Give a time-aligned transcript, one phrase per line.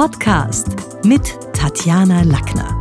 [0.00, 0.68] Podcast
[1.04, 2.80] mit Tatjana Lackner.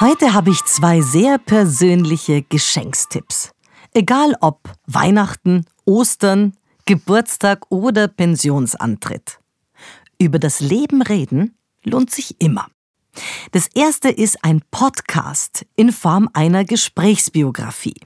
[0.00, 3.52] Heute habe ich zwei sehr persönliche Geschenkstipps.
[3.94, 9.38] Egal ob Weihnachten, Ostern, Geburtstag oder Pensionsantritt.
[10.20, 12.66] Über das Leben reden lohnt sich immer.
[13.52, 18.00] Das erste ist ein Podcast in Form einer Gesprächsbiografie.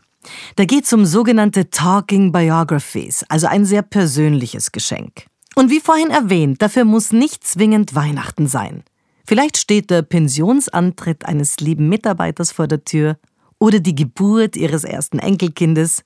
[0.57, 5.27] Da geht es um sogenannte Talking Biographies, also ein sehr persönliches Geschenk.
[5.55, 8.85] Und wie vorhin erwähnt, dafür muss nicht zwingend Weihnachten sein.
[9.27, 13.19] Vielleicht steht der Pensionsantritt eines lieben Mitarbeiters vor der Tür
[13.59, 16.03] oder die Geburt ihres ersten Enkelkindes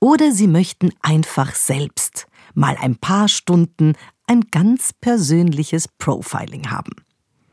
[0.00, 3.94] oder Sie möchten einfach selbst mal ein paar Stunden
[4.26, 6.92] ein ganz persönliches Profiling haben.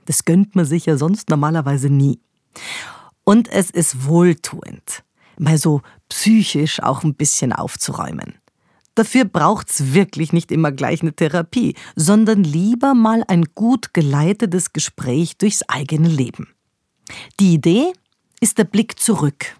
[0.05, 2.19] Das gönnt man sich ja sonst normalerweise nie.
[3.23, 5.03] Und es ist wohltuend,
[5.41, 8.35] mal so psychisch auch ein bisschen aufzuräumen.
[8.95, 15.37] Dafür braucht's wirklich nicht immer gleich eine Therapie, sondern lieber mal ein gut geleitetes Gespräch
[15.37, 16.49] durchs eigene Leben.
[17.39, 17.93] Die Idee
[18.39, 19.57] ist der Blick zurück.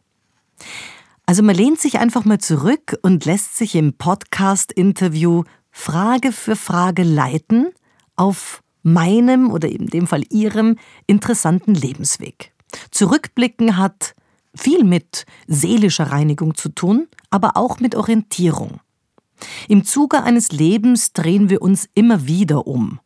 [1.26, 7.04] Also man lehnt sich einfach mal zurück und lässt sich im Podcast-Interview Frage für Frage
[7.04, 7.70] leiten
[8.18, 12.52] auf meinem oder in dem Fall ihrem interessanten Lebensweg.
[12.92, 14.14] Zurückblicken hat
[14.56, 18.80] viel mit seelischer Reinigung zu tun, aber auch mit Orientierung.
[19.68, 23.00] Im Zuge eines Lebens drehen wir uns immer wieder um.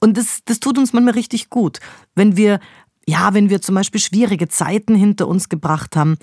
[0.00, 1.78] Und das, das tut uns manchmal richtig gut,
[2.14, 2.60] wenn wir,
[3.06, 6.16] ja, wenn wir zum Beispiel schwierige Zeiten hinter uns gebracht haben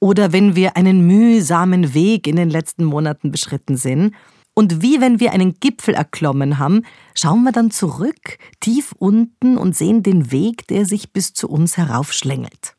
[0.00, 4.14] oder wenn wir einen mühsamen Weg in den letzten Monaten beschritten sind
[4.54, 6.82] und wie wenn wir einen Gipfel erklommen haben,
[7.14, 11.76] schauen wir dann zurück, tief unten und sehen den Weg, der sich bis zu uns
[11.76, 12.74] heraufschlängelt.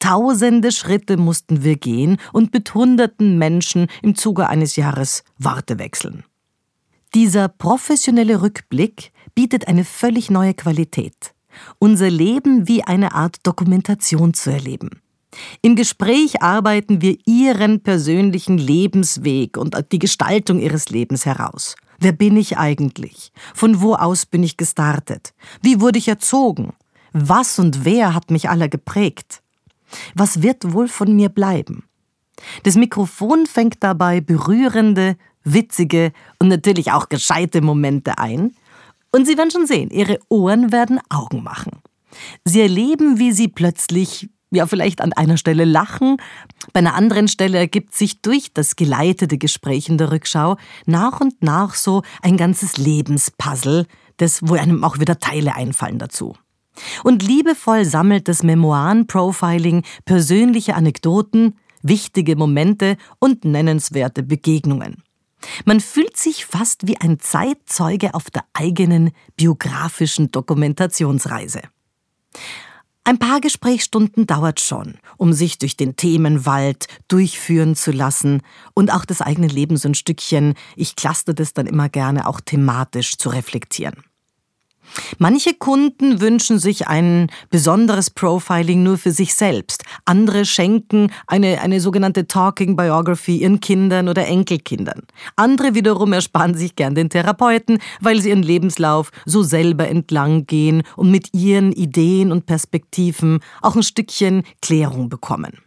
[0.00, 6.24] Tausende Schritte mussten wir gehen und mit hunderten Menschen im Zuge eines Jahres Warte wechseln.
[7.14, 11.34] Dieser professionelle Rückblick bietet eine völlig neue Qualität.
[11.78, 15.00] Unser Leben wie eine Art Dokumentation zu erleben.
[15.62, 21.76] Im Gespräch arbeiten wir Ihren persönlichen Lebensweg und die Gestaltung Ihres Lebens heraus.
[21.98, 23.32] Wer bin ich eigentlich?
[23.54, 25.34] Von wo aus bin ich gestartet?
[25.62, 26.74] Wie wurde ich erzogen?
[27.12, 29.42] Was und wer hat mich aller geprägt?
[30.14, 31.84] Was wird wohl von mir bleiben?
[32.62, 38.54] Das Mikrofon fängt dabei berührende, witzige und natürlich auch gescheite Momente ein.
[39.10, 41.80] Und Sie werden schon sehen, Ihre Ohren werden Augen machen.
[42.44, 46.16] Sie erleben, wie Sie plötzlich ja vielleicht an einer Stelle lachen,
[46.72, 50.56] bei einer anderen Stelle ergibt sich durch das geleitete Gespräch in der Rückschau
[50.86, 56.34] nach und nach so ein ganzes Lebenspuzzle, das, wo einem auch wieder Teile einfallen dazu.
[57.04, 65.02] Und liebevoll sammelt das Memoiren-Profiling persönliche Anekdoten, wichtige Momente und nennenswerte Begegnungen.
[65.64, 71.62] Man fühlt sich fast wie ein Zeitzeuge auf der eigenen biografischen Dokumentationsreise.
[73.04, 78.42] Ein paar Gesprächsstunden dauert schon, um sich durch den Themenwald durchführen zu lassen
[78.74, 82.42] und auch das eigene Leben so ein Stückchen, ich cluster das dann immer gerne, auch
[82.42, 83.94] thematisch zu reflektieren.
[85.18, 89.84] Manche Kunden wünschen sich ein besonderes Profiling nur für sich selbst.
[90.04, 95.02] Andere schenken eine, eine sogenannte Talking Biography ihren Kindern oder Enkelkindern.
[95.36, 100.82] Andere wiederum ersparen sich gern den Therapeuten, weil sie ihren Lebenslauf so selber entlang gehen
[100.96, 105.58] und mit ihren Ideen und Perspektiven auch ein Stückchen Klärung bekommen.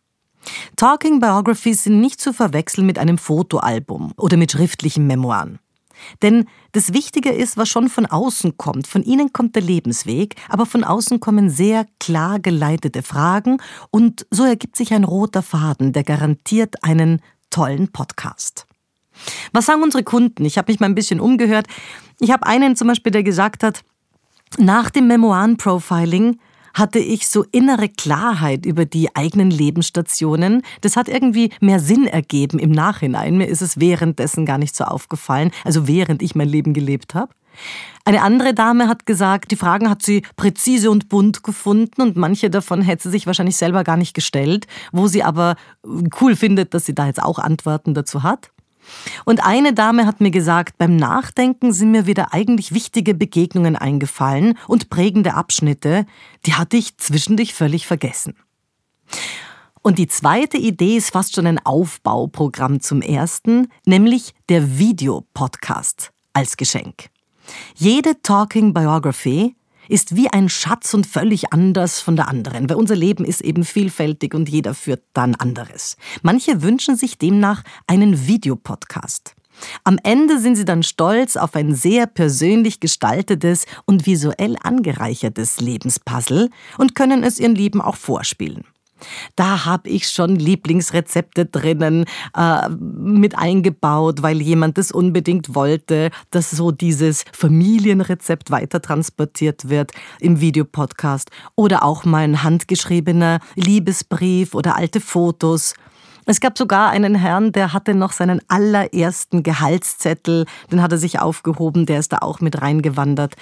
[0.76, 5.60] Talking Biographies sind nicht zu verwechseln mit einem Fotoalbum oder mit schriftlichen Memoiren.
[6.22, 8.88] Denn das Wichtige ist, was schon von außen kommt.
[8.88, 13.58] Von Ihnen kommt der Lebensweg, aber von außen kommen sehr klar geleitete Fragen
[13.90, 18.66] und so ergibt sich ein roter Faden, der garantiert einen tollen Podcast.
[19.52, 20.46] Was sagen unsere Kunden?
[20.46, 21.68] Ich habe mich mal ein bisschen umgehört.
[22.20, 23.84] Ich habe einen zum Beispiel, der gesagt hat,
[24.58, 26.40] nach dem Memoiren-Profiling
[26.74, 30.64] hatte ich so innere Klarheit über die eigenen Lebensstationen.
[30.82, 33.38] Das hat irgendwie mehr Sinn ergeben im Nachhinein.
[33.38, 37.34] Mir ist es währenddessen gar nicht so aufgefallen, also während ich mein Leben gelebt habe.
[38.06, 42.50] Eine andere Dame hat gesagt, die Fragen hat sie präzise und bunt gefunden und manche
[42.50, 45.56] davon hätte sie sich wahrscheinlich selber gar nicht gestellt, wo sie aber
[46.20, 48.52] cool findet, dass sie da jetzt auch Antworten dazu hat.
[49.26, 54.58] Und eine Dame hat mir gesagt, beim Nachdenken sind mir wieder eigentlich wichtige Begegnungen eingefallen
[54.68, 56.06] und prägende Abschnitte,
[56.46, 58.36] die hatte ich zwischendurch völlig vergessen.
[59.82, 66.56] Und die zweite Idee ist fast schon ein Aufbauprogramm zum ersten, nämlich der Videopodcast als
[66.56, 67.10] Geschenk.
[67.76, 69.56] Jede Talking Biography
[69.92, 73.66] ist wie ein Schatz und völlig anders von der anderen, weil unser Leben ist eben
[73.66, 75.98] vielfältig und jeder führt dann anderes.
[76.22, 79.36] Manche wünschen sich demnach einen Videopodcast.
[79.84, 86.50] Am Ende sind sie dann stolz auf ein sehr persönlich gestaltetes und visuell angereichertes Lebenspuzzle
[86.78, 88.64] und können es ihren Lieben auch vorspielen.
[89.36, 92.06] Da habe ich schon Lieblingsrezepte drinnen
[92.36, 99.92] äh, mit eingebaut, weil jemand das unbedingt wollte, dass so dieses Familienrezept weiter transportiert wird
[100.20, 105.74] im Videopodcast oder auch mal ein handgeschriebener Liebesbrief oder alte Fotos.
[106.26, 111.20] Es gab sogar einen Herrn, der hatte noch seinen allerersten Gehaltszettel, den hat er sich
[111.20, 113.36] aufgehoben, der ist da auch mit reingewandert.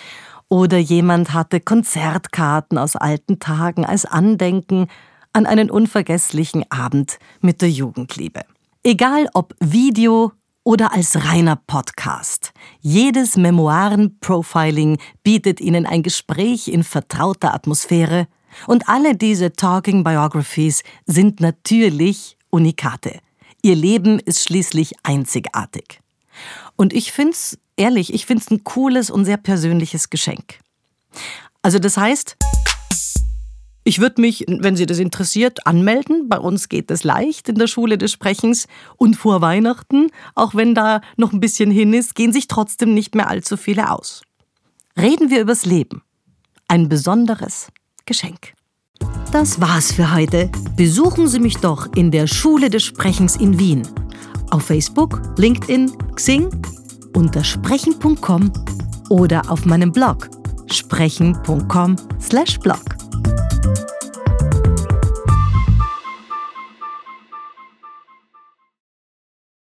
[0.47, 4.87] Oder jemand hatte Konzertkarten aus alten Tagen als Andenken
[5.33, 8.41] an einen unvergesslichen Abend mit der Jugendliebe.
[8.83, 10.31] Egal ob Video
[10.63, 12.51] oder als reiner Podcast.
[12.81, 18.27] Jedes Memoiren-Profiling bietet Ihnen ein Gespräch in vertrauter Atmosphäre
[18.67, 23.19] und alle diese Talking Biographies sind natürlich Unikate.
[23.61, 26.01] Ihr Leben ist schließlich einzigartig.
[26.75, 30.59] Und ich finde es, ehrlich, ich finde es ein cooles und sehr persönliches Geschenk.
[31.61, 32.37] Also das heißt,
[33.83, 36.29] ich würde mich, wenn Sie das interessiert, anmelden.
[36.29, 38.67] Bei uns geht es leicht in der Schule des Sprechens.
[38.97, 43.15] Und vor Weihnachten, auch wenn da noch ein bisschen hin ist, gehen sich trotzdem nicht
[43.15, 44.21] mehr allzu viele aus.
[44.97, 46.01] Reden wir übers Leben.
[46.67, 47.69] Ein besonderes
[48.05, 48.53] Geschenk.
[49.31, 50.51] Das war's für heute.
[50.75, 53.87] Besuchen Sie mich doch in der Schule des Sprechens in Wien.
[54.51, 56.49] Auf Facebook, LinkedIn, Xing,
[57.15, 58.51] unter sprechen.com
[59.09, 60.29] oder auf meinem Blog
[60.71, 62.98] sprechen.com/blog.